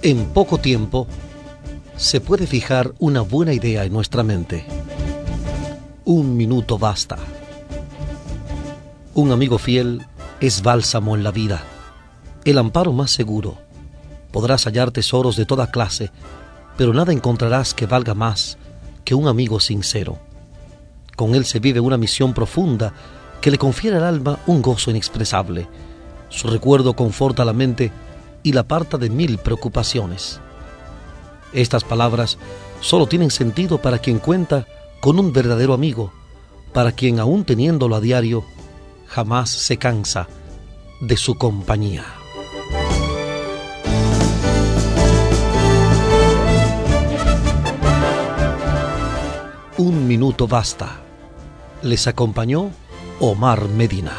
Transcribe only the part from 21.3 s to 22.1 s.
él se vive una